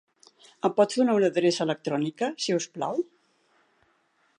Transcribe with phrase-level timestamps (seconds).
[0.69, 3.03] Em pots donar una adreça electrònica, si us plau?